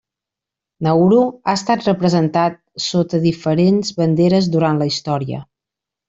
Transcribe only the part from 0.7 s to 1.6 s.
Nauru, ha